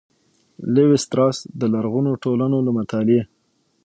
[0.73, 3.21] ''لېوي ستراس د لرغونو ټولنو له مطالعې